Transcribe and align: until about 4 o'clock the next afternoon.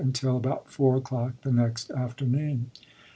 until 0.03 0.35
about 0.35 0.67
4 0.71 0.95
o'clock 0.97 1.33
the 1.43 1.51
next 1.51 1.91
afternoon. 1.91 2.71